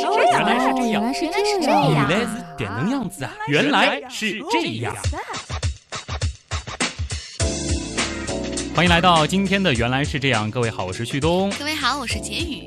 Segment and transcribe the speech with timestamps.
[0.00, 3.32] 原来是这样，原来是原来是这样，原来是这样子啊！
[3.48, 4.94] 原来是这样。
[8.76, 11.50] 欢迎来到今天的《原来是这样》，各位好，我是旭东。
[11.58, 12.64] 各位好，我是杰宇。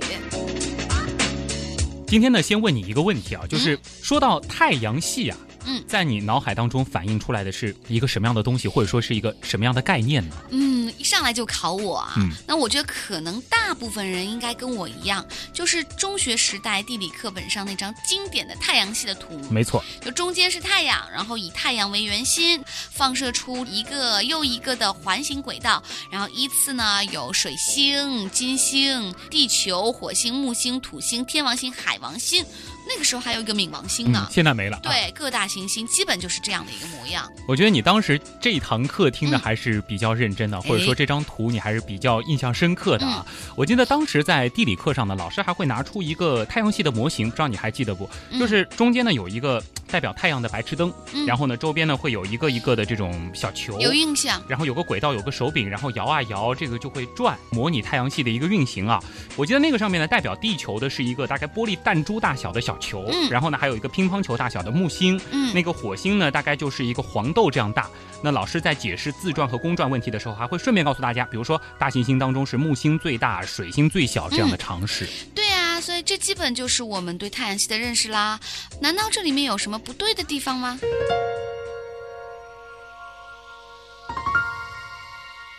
[2.06, 10.36] 今天呢，先问你一个问题啊，就是说到太阳系啊，嗯在你脑海当中反映出来的是一个什么样的东西，或者说是一个什么样的概念呢？
[10.50, 10.71] 嗯，一
[11.12, 12.14] 上来就考我啊。
[12.16, 19.40] 嗯那我觉得可能大部分人应该跟我一样，就是中学时代地理课本上那张经典的太阳系的图。
[19.50, 32.46] 没错，就中间是太阳，然后以太阳为圆心，放射出一个又一个的环形轨道，然后依次呢有水星、金星、地球、火星、木星、土星、天王星、海王星，
[32.94, 34.34] 那个时候还有一个冥王星呢嗯，。
[34.34, 34.78] 现在没了。
[34.78, 37.30] 啊，对，各大行星基本就是这样的一个模样。
[37.48, 43.26] 我觉得你当时这一堂课听的嗯还是比较认真的，或者说哎这张图你还是比较印象深刻的啊。
[43.56, 48.10] 我记得当时在地理课上呢，老师还会拿出一个太阳系的模型，不知道你还记得不？
[48.30, 54.42] 嗯就是中间呢有一个代表太阳的白炽灯，嗯然后呢周边呢会有一个一个的这种小球，有印象。
[54.48, 59.04] 然后有个轨道，有个手柄，然后摇啊摇，这个就会转，模拟太阳系的一个运行啊。
[59.36, 67.90] 我记得那个上面呢，代表地球的是一个大概玻璃弹珠大小的小球，嗯然后呢还有一个乒乓球大小的木星，嗯，那个火星呢大概就是一个黄豆这样大。
[68.24, 75.08] 那老师在解释自转和公转问题的时候，还会顺便告诉大家，比如说大行星当中是木星最大，水星最小这样的常识。
[75.34, 75.44] 对
[75.82, 78.40] 啊，所以这基本就是我们对太阳系的认识啦。
[78.80, 80.80] 难道这里面有什么不对的地方吗？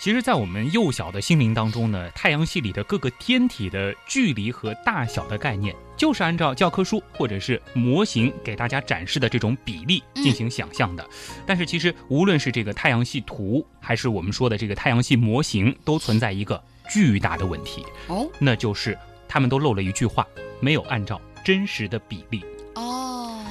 [0.00, 11.08] 其实，在我们幼小的心灵当中呢，太阳系里的各个天体的距离和大小的概念，就是按照教科书或者是模型给大家展示的这种比例进行想象的。
[11.46, 18.98] 但是，其实无论是这个太阳系图，还是我们说的这个太阳系模型，都存在一个巨大的问题，哦那就是
[19.32, 20.26] 他们都漏了一句话，
[20.60, 22.44] 没有按照真实的比例。
[22.74, 23.42] 哦，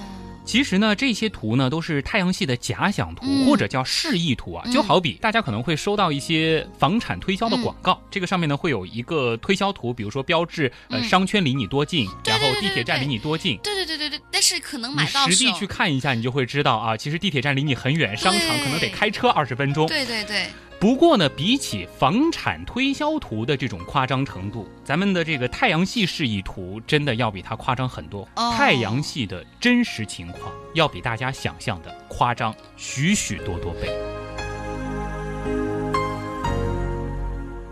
[0.45, 4.61] 其实呢，这些图呢都是太阳系的假想图，嗯或者叫示意图啊。
[4.67, 13.57] 嗯就好比大家可能会收到一些房产推销的广告，嗯这个上面呢会有一个推销图，比如说标志呃嗯商圈离你多近，然后地铁站离你多近。
[13.63, 19.87] 对对对对对，但是可能你买实地去看一下，你就会知道啊，其实地铁站离你很远，商场可能得开车二十分钟。
[19.87, 20.45] 对对对，
[20.81, 28.27] 不过呢，比起房产推销图的这种夸张程度，咱们的这个太阳系示意图真的要比它夸张很多。
[28.35, 33.95] 哦太阳系的真实情况要比大家想象的夸张许许多多倍。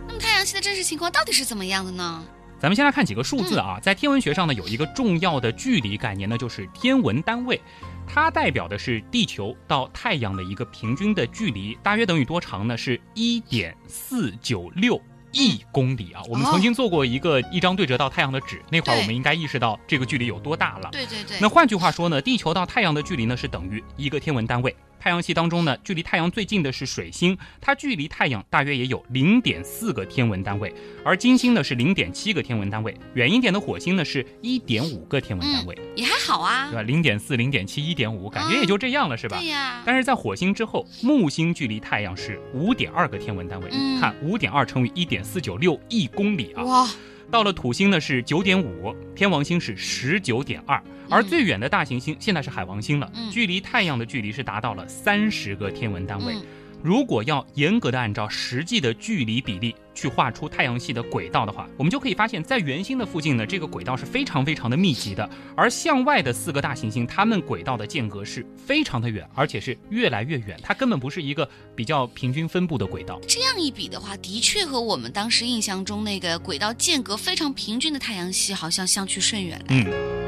[0.08, 2.24] 那么太阳系的真实情况到底是怎么样的呢？
[2.60, 7.60] 咱们先来看几个数字啊，在天文学上呢，有一个重要的距离概念，那就是天文单位。
[8.06, 12.76] 它代表的是地球到太阳的一个平均的距离，大约等于多长呢？
[12.76, 16.22] 是一点四九六亿公里啊！
[16.28, 20.90] 我们哦曾经做过一个一张对折到太阳的纸，那会儿我们应该意识到这个距离有多大了。
[20.92, 24.76] 对对对，那换句话说呢，地球到太阳的距离呢是等于一个天文单位。
[25.00, 30.74] 太阳系当中呢，距离太阳最近的是水星，它距离太阳大约也有零点四个天文单位，
[31.06, 36.76] 而金星呢是零点七个天文单位，远一点的火星呢是一点五个天文单位，也还好啊对。
[36.76, 36.82] 吧？
[36.82, 39.38] 零点四、零点七、一点五，感觉也就这样了，是吧？
[39.38, 46.64] 对呀，但是在火星之后，木星距离太阳是五点二个天文单位，嗯看五点二乘以一点四九六亿公里啊！
[46.64, 46.90] 哇，
[47.32, 56.36] 到了土星呢是九点五，天王星是十九点二，而最远的大行星现在是海王星了，嗯距离太阳的距离是达到了三十个天文单位。
[56.84, 73.20] 嗯如果要严格的按照实际的距离比例去画出太阳系的轨道的话，我们就可以发现，在圆心的附近呢，这个轨道是非常非常的密集的，而向外的四个大行星，它们轨道的间隔是非常的远，而且是越来越远，它根本不是一个比较平均分布的轨道。
[73.28, 79.66] 这样一比的话，的确和我们当时印象中那个轨道间隔非常平均的太阳系好像相去甚远了。
[79.70, 80.19] 嗯。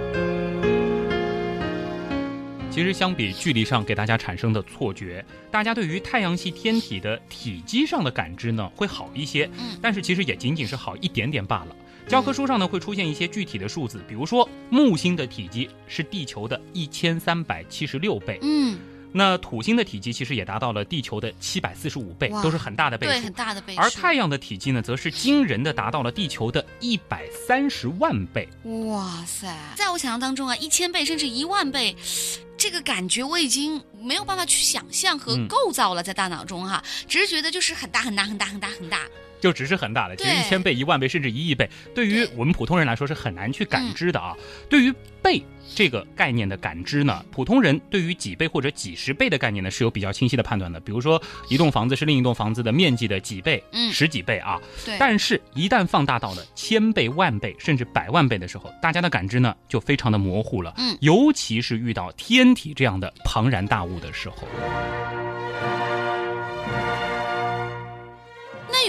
[2.82, 11.76] 其实相比距离上给大家产生的错觉，大家对于太阳系天体的体积上的感知呢会好一些，嗯但是其实也仅仅是好一点点罢了。
[12.08, 18.80] 教科书上呢会出现一些具体的数字，比如说木星的体积是地球的一千三百七十六倍，嗯，
[19.12, 23.34] 那土星的体积其实也达到了地球的七百四十五倍，都是很大的倍对，数很。
[23.34, 23.80] 大的倍数。
[23.80, 28.50] 而太阳的体积呢，则是惊人的达到了地球的一百三十万倍。
[28.88, 31.96] 哇塞，在我想象当中啊，一千倍甚至一万倍，
[32.62, 39.00] 这个感觉我已经没有办法去想象和嗯构造了，在大脑中哈，只是觉得就是很大很大很大很大很大。
[39.42, 40.16] 就只是很大的。
[40.16, 44.34] 其实一千倍、一万倍甚至一亿倍，对于我们普通人来说是很难去感知的啊。
[44.70, 45.44] 对于倍
[45.76, 50.80] 这个概念的感知呢，普通人对于几倍或者几十倍的概念呢是有比较清晰的判断的。
[50.80, 54.60] 比如说，一栋房子是另一栋房子的面积的几倍、嗯十几倍啊。
[54.86, 60.74] 对，但是，一旦放大到了千倍、万倍甚至百万倍的时候，大家的感知呢就非常的模糊了。
[60.78, 64.48] 嗯尤其是遇到天体这样的庞然大物的时候。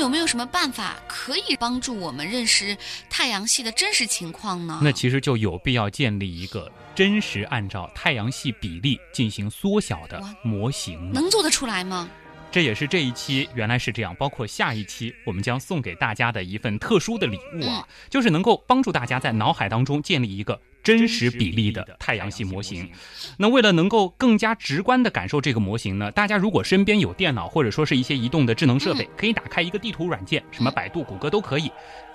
[0.03, 2.77] 有没有什么办法可以帮助我们认识
[3.09, 4.81] 太阳系的真实情况呢？
[4.83, 11.13] 那其实就有必要建立一个真实按照太阳系比例进行缩小的模型。
[11.13, 12.11] 能做得出来吗？
[12.51, 22.91] 这也是这一期原来是这样，包括下一期我们将送给大家的一份特殊的礼物啊，就是能够帮助大家在脑海当中建立一个真实比例的太阳系模型。
[23.37, 31.71] 那为了能够更加直观的感受这个模型呢，大家如果身边有电脑或者说是一些移动的智能设备，可以打开一个地图软件，什么百度、谷歌都可以，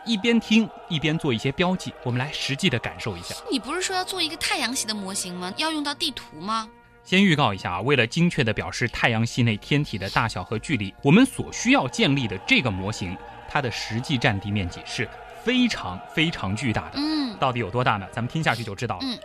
[0.05, 3.35] 一边听一边做一些标记，我们来实际的感受一下。
[3.51, 5.53] 你不是说要做一个太阳系的模型吗？
[5.57, 6.67] 要用到地图吗？
[7.03, 13.15] 先预告一下啊，为了精确地表示太阳系内天体的大小和距离，我们所需要建立的这个模型，
[13.49, 15.07] 它的实际占地面积是
[15.47, 16.95] 非常非常巨大的。
[16.95, 18.05] 嗯，到底有多大呢？
[18.11, 19.01] 咱们听下去就知道了。
[19.03, 19.17] 嗯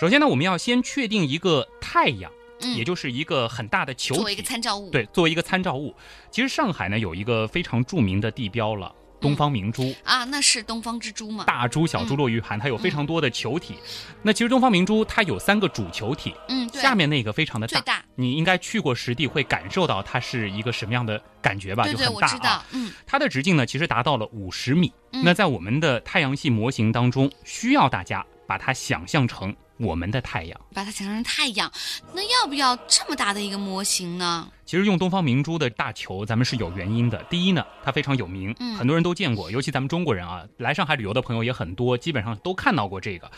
[0.00, 2.32] 首先呢，我们要先确定一个太阳，
[2.62, 5.94] 嗯也就是一个很大的球体，作为一个参照物。，对，作为一个参照物。
[6.30, 9.94] 其实上海呢有一个非常著名的地标了，东方明珠。
[10.04, 11.44] 啊，那是东方之珠嘛？
[11.44, 13.76] 大珠、小珠落玉盘，它有非常多的球体。
[14.22, 18.04] 那其实东方明珠它有三个主球体，嗯，对，下面那个非常的大，大。
[18.14, 21.84] 你应该去过实地会感受到它是一个什么样的感觉吧？
[21.84, 22.66] 对对，就很大我知道啊。。
[22.72, 24.92] 嗯它的直径呢，其实达到了五十米。
[25.12, 30.60] 嗯那在我们的太阳系模型当中，需要大家把它想象成我们的太阳。
[30.72, 31.70] 把它想象成太阳，
[32.14, 34.46] 那要不要这么大的一个模型呢？
[34.64, 37.20] 其实用东方明珠的大球，咱们是有原因的。
[37.24, 43.30] 第一呢，它非常有名，嗯很多人都见过，尤其咱们中国人啊，来上海旅游的朋友也很多，基本上都看到过这个。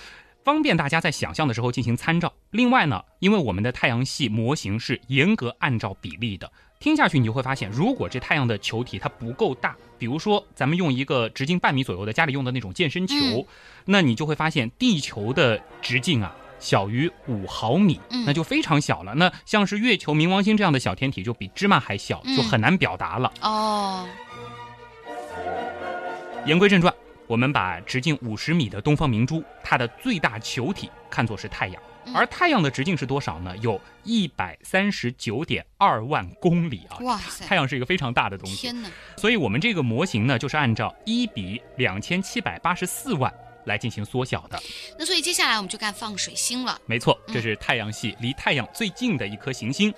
[0.45, 2.33] 方便大家在想象的时候进行参照。
[2.51, 6.51] 另外呢，因为我们的太阳系模型是严格按照比例的，
[6.83, 13.47] 听下去你就会发现，如果这太阳的球体它不够大，比如说咱们用一个直径半米左右的家里用的那种健身球，嗯
[13.85, 16.35] 那你就会发现地球的直径啊。
[16.59, 19.15] 小于五毫米嗯，那就非常小了。
[19.15, 23.33] 那像是月球、冥王星这样的小天体，就比芝麻还小，嗯就很难表达了。
[23.43, 24.09] 哦，
[26.45, 26.93] 言归正传，
[27.27, 33.57] 我们把直径五十米的东方明珠，它的最大球体看作是太阳，嗯而太阳的直径是多少呢？
[33.59, 36.99] 有一百三十九点二万公里啊！
[37.01, 38.89] 哇塞太阳是一个非常大的东西，天哪！
[39.17, 43.33] 所以我们这个模型呢，就是按照一比两千七百八十四万
[43.65, 44.61] 来进行缩小的。
[44.99, 46.79] 那所以接下来我们就干放水星了。
[46.87, 49.93] 没错，嗯这是太阳系离太阳最近的一颗行星。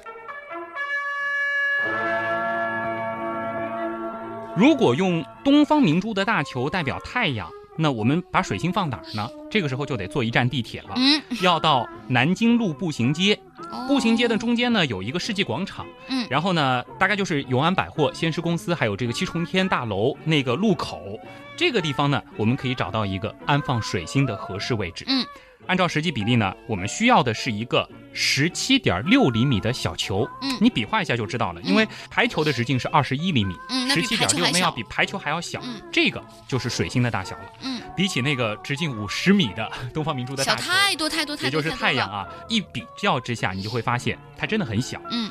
[4.57, 9.29] 如果用东方明珠的大球代表太阳，那我们把水星放哪儿呢？
[9.51, 13.35] 这个时候就得坐一站地铁了，嗯，要到南京路步行街。
[13.35, 21.19] 哦步行街的中间呢有一个世纪广场，嗯然后呢大概就是永安百货、先施公司还有这个七重天大楼那个路口，
[21.57, 25.05] 这个地方呢我们可以找到一个安放水星的合适位置。
[25.09, 25.25] 嗯，
[25.67, 30.29] 按照实际比例呢，我们需要的是一个十七点六厘米的小球。
[30.43, 33.55] 嗯你比划一下就知道了，因为排球的直径是二十一厘米，
[33.91, 34.47] 十七点六。
[34.53, 37.43] 那要比排球还要小，嗯这个就是水星的大小了。
[37.63, 45.01] 嗯，比起那个直径五十米的东方明珠的大小，太多太多太多，也就是太阳啊，一比较之下，你就会发现它真的很小。
[45.11, 45.31] 嗯，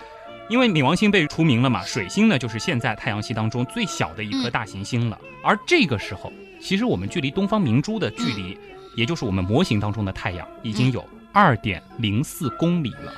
[0.50, 5.18] 因为冥王星被除名了嘛，水星呢就是现在太阳系当中最小的一颗嗯大行星了。
[5.42, 6.32] 而这个时候，
[6.62, 8.58] 其实我们距离东方明珠的距离，
[8.96, 13.14] 也就是我们模型当中的太阳，已经有二点零四公里了。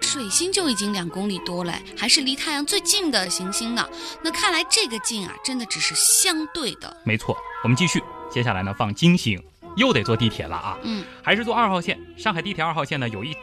[0.00, 3.88] 水星就已经两公里多了，还是离太阳最近的行星呢。
[4.22, 6.96] 那看来这个近啊，真的只是相对的。
[7.04, 9.42] 没错，我们继续，接下来呢放金星，
[9.78, 10.76] 又得坐地铁了啊。
[10.82, 11.98] 嗯还是坐二号线。
[12.16, 13.34] 上海地铁二号线呢，有一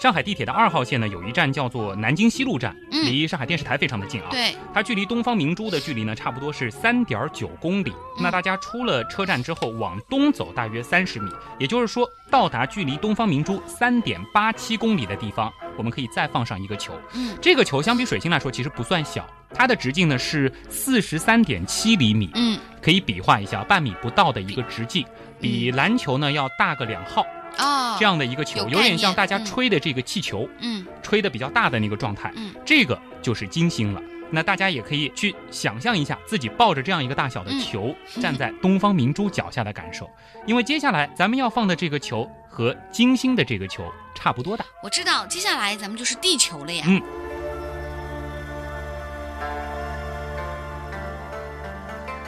[0.00, 4.28] 上海地铁的二号线呢，有一站叫做南京西路站，嗯离上海电视台非常的近啊。
[4.30, 7.90] 对，它距离东方明珠的距离呢，差不多是三点九公里。
[7.90, 16.92] 嗯那大家出了车站之后，往东走大约三十米，也就是说，到达距离东方明珠三点八七公里的地方，我们可以再放上一个球。
[17.14, 25.06] 嗯这个球相比水星来说，其实不算小，它的直径呢是四十三点七厘米，嗯可以比划一下，半米不到的一个直径，
[25.40, 27.24] 比篮球呢要大个两号。
[27.56, 32.32] 哦，这样的一个球，有有点像大家吹的这个气球，嗯吹的比较大的那个状态。
[32.36, 34.02] 嗯这个就是金星了。
[34.30, 40.10] 那大家也可以去想象一下自己抱着这样一个大小的嗯球，站在东方明珠脚下的感受。
[40.44, 43.84] 因为接下来咱们要放的这个球和金星的这个球
[44.14, 44.64] 差不多大。
[44.82, 46.84] 我知道，接下来咱们就是地球了呀。
[46.88, 47.00] 嗯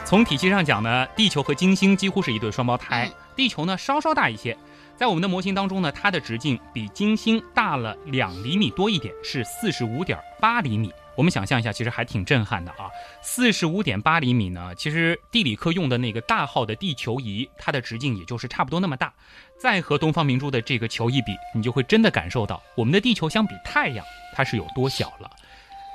[0.07, 4.57] 从体积上讲呢，地球和金星几乎是一对双胞胎嗯，地球呢稍稍大一些。
[4.95, 10.93] 在我们的模型当中呢，它的直径比金星大了两厘米多一点，是四十五点八厘米。
[11.17, 12.87] 我们想象一下，其实还挺震撼的啊！
[13.21, 19.13] 四十五点八厘米呢，其实地理课用的那个大号的地球仪，它的直径也就是差不多那么大。
[19.59, 25.29] 再和东方明珠的这个球一比，你就会真的感受到我们的地球相比太阳，它是有多小了。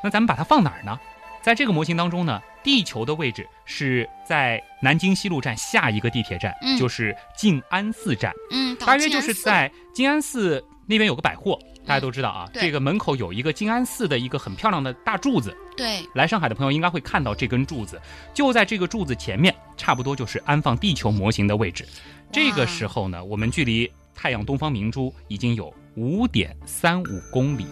[0.04, 1.00] 那咱们把它放哪儿呢？
[1.42, 6.78] 在这个模型当中呢，地球的位置是在南京西路站下一个地铁站，嗯。
[6.78, 10.64] 就是静安寺站，嗯，大约就是在静安寺。
[10.84, 11.56] 那边有个百货，
[11.87, 12.62] 大家都知道啊，对。
[12.62, 18.02] 这个门口有一个静安寺的一个很漂亮的大柱子，对，来上海的朋友应该会看到这根柱子，
[18.34, 21.87] 就在这个柱子前面，差不多就是安放地球模型的位置。
[22.32, 27.64] 这个时候呢，我们距离太阳东方明珠已经有五点三五公里。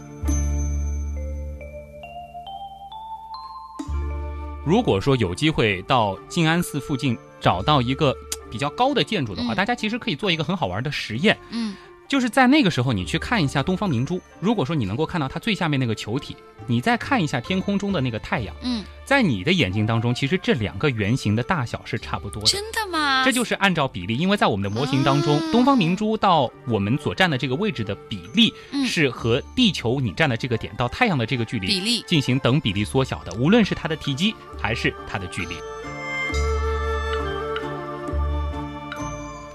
[4.71, 8.15] 如果说有机会到静安寺附近找到一个
[8.49, 9.57] 比较高的建筑的话，嗯。
[9.57, 11.75] 大家其实可以做一个很好玩的实验，嗯，
[12.07, 14.21] 就是在那个时候，你去看一下东方明珠。
[14.39, 16.37] 如果说你能够看到它最下面那个球体，
[16.69, 22.47] 你再看一下天空中的那个太阳，嗯，在你的眼睛当中，其实这两个圆形的大小是差不多的。
[22.47, 23.25] 真的吗？
[23.25, 32.05] 这就是按照比例，因为在我们的模型当中，啊东方明珠到我们所站的这个位置的比例嗯是和地球你站的这个点到太阳的这个距离比例。
[32.07, 35.57] 进行等比例缩小的，无论是它的体积还是它的距离。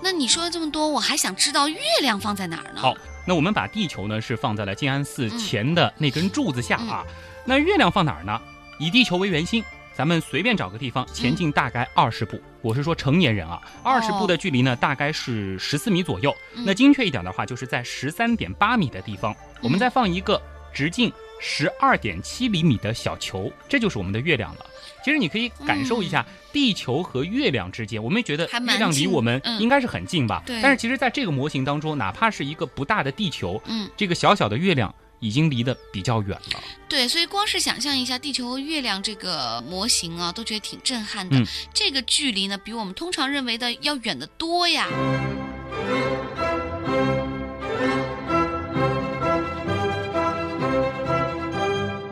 [0.04, 2.82] 那你说了这么多，我还想知道月亮放在哪儿呢？
[2.82, 2.94] 好，
[3.26, 7.06] 那我们把地球呢是放在了静安寺前的那根柱子下啊。
[7.46, 8.38] 那月亮放哪儿呢？
[8.80, 9.64] 以地球为圆心，
[9.94, 12.42] 咱们随便找个地方前进大概二十步。
[12.62, 16.36] 我是说成年人啊，二十步的距离呢大概是十四米左右。
[16.56, 20.42] 嗯那精确一点的话，就是在十三点八米的地方，我们再放一个
[20.74, 24.66] 直径十二点七厘米的小球，这就是我们的月亮了。
[25.04, 30.42] 其实你可以感受一下地球和月亮之间，我们觉得月亮离我们嗯应该是很近吧？
[30.46, 34.94] 对但是其实在这个模型当中，哪怕是一个不大的地球，嗯，这个小小的月亮
[35.26, 36.64] 已经离得比较远了。
[36.88, 41.36] 对，所以光是想象一下地球和月亮这个模型啊，都觉得挺震撼的。
[41.38, 44.88] 嗯这个距离呢，比我们通常认为的要远得多呀。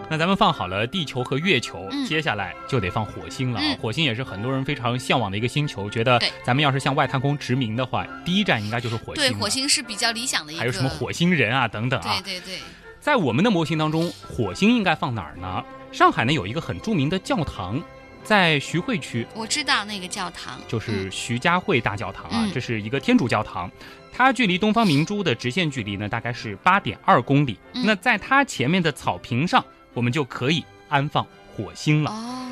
[0.10, 3.64] 那咱们放好了地球和月球，嗯接下来就得放火星了啊！
[3.66, 10.60] 嗯火星也是很多人非常向往的一个星球，觉得对咱们要是向外太空殖民的话，第一站应该就是火星对，火星是比较理想的一个。
[10.60, 10.90] 还有什么？
[10.90, 12.40] 火星人啊等等啊对。
[12.40, 12.60] 对对，
[13.04, 15.62] 在我们的模型当中，火星应该放哪儿呢？
[15.92, 17.84] 上海呢有一个很著名的教堂，
[18.24, 23.70] 在徐汇区，我知道那个教堂，就是徐家汇大教堂啊，嗯这是一个天主教堂。
[24.14, 27.60] 它距离东方明珠的直线距离呢，大概是八点二公里。
[27.74, 29.62] 嗯那在它前面的草坪上，
[29.94, 32.10] 我们就可以安放火星了。
[32.10, 32.48] 哦，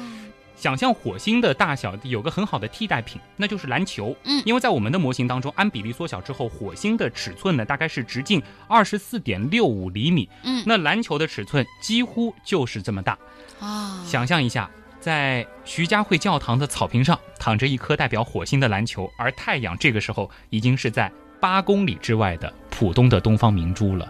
[0.62, 4.16] 想象火星的大小有个很好的替代品，那就是篮球。
[4.26, 13.18] 嗯因为在我们的模型当中，按比例缩小之后，火星的尺寸呢大概是直径二十四点六五厘米，嗯，那篮球的尺寸几乎就是这么大。
[13.60, 24.08] 哦，想象一下，在徐家汇教堂的草坪上躺着一颗代表火星的篮球，而太阳这个时候已经是在八公里之外的浦东的东方明珠了。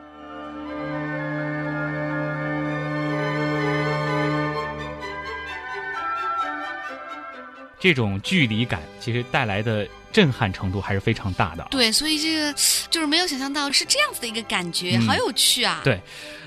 [7.81, 11.67] 这种距离感其实带来的震撼程度还是非常大的啊。
[11.71, 12.53] 对，所以这个
[12.89, 15.81] 就是没有想象到是这样子的一个感觉，嗯好有趣啊。
[15.83, 15.99] 对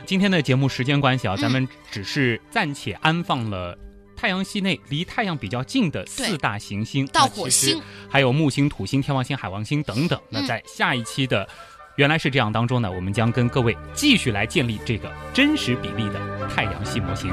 [0.07, 3.77] 今天的节目时间关系啊，嗯咱们只是暂且安放了
[4.17, 10.21] 太阳系内离太阳比较近的四大行星，到火星还有木星、土星、天王星、海王星等等。
[10.31, 11.49] 那嗯在下一期的
[11.97, 17.33] 原来是这样当中呢，我们将跟各位继续来建立这个真实比例的太阳系模型。